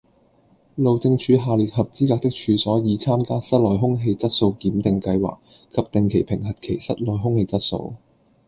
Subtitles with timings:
[0.77, 5.37] 路政署下列合資格的處所已參加室內空氣質素檢定計劃
[5.69, 7.93] 及定期評核其室內空氣質素